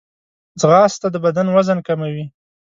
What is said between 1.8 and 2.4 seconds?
کموي